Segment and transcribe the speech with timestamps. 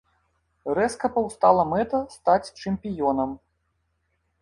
[0.79, 3.41] Рэзка паўстала мэта стаць чэмпіёнам.